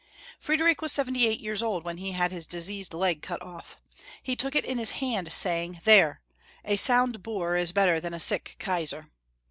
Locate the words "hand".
4.93-5.31